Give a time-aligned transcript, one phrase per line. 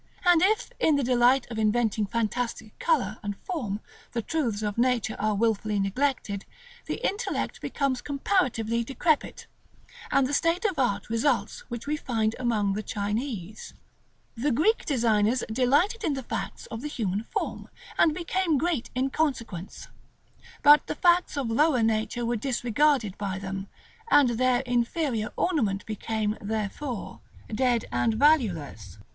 [0.25, 3.81] And if, in the delight of inventing fantastic color and form
[4.13, 6.43] the truths of nature are wilfully neglected,
[6.87, 9.45] the intellect becomes comparatively decrepit,
[10.09, 13.75] and that state of art results which we find among the Chinese.
[14.35, 19.11] The Greek designers delighted in the facts of the human form, and became great in
[19.11, 19.87] consequence;
[20.63, 23.67] but the facts of lower nature were disregarded by them,
[24.09, 27.21] and their inferior ornament became, therefore,
[27.53, 28.97] dead and valueless.